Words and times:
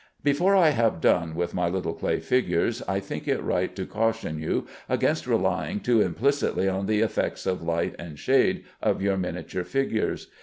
Before 0.23 0.55
I 0.55 0.69
have 0.69 0.99
done 0.99 1.35
with 1.35 1.53
my 1.53 1.69
little 1.69 1.93
clay 1.93 2.19
figures, 2.19 2.81
I 2.87 2.99
think 2.99 3.27
it 3.27 3.39
right 3.43 3.75
to 3.75 3.85
caution 3.85 4.39
you 4.39 4.65
against 4.89 5.27
relying 5.27 5.79
too 5.79 6.01
implicitly 6.01 6.67
on 6.67 6.87
the 6.87 7.01
effects 7.01 7.45
of 7.45 7.61
light 7.61 7.95
and 7.99 8.17
shade 8.17 8.63
of 8.81 9.03
your 9.03 9.15
miniature 9.17 9.63
figures. 9.63 10.25